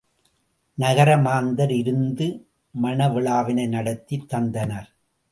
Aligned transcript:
நகரமாந்தர் 0.77 1.71
இருந்து 1.71 2.27
மண 2.71 3.09
விழாவினை 3.09 3.67
நடத்தித் 3.67 4.33
தந்தனர். 4.33 4.89